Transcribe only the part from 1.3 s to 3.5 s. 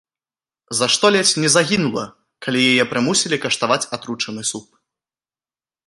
не загінула, калі яе прымусілі